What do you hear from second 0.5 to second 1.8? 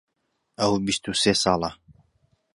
ئەو بیست و سێ ساڵە.